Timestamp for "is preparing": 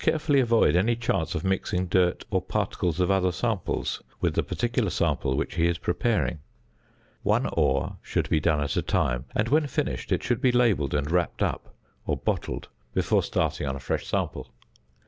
5.67-6.39